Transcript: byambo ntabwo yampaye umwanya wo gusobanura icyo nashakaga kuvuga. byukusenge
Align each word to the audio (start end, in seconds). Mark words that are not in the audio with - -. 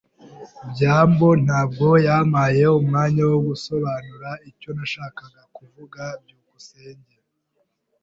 byambo 0.71 1.27
ntabwo 1.45 1.87
yampaye 2.07 2.63
umwanya 2.79 3.23
wo 3.31 3.39
gusobanura 3.47 4.29
icyo 4.49 4.69
nashakaga 4.77 5.41
kuvuga. 5.55 6.01
byukusenge 6.21 7.15